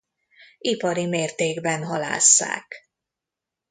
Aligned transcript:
Ipari 0.61 1.05
mértékben 1.07 1.83
halásszák. 1.83 2.89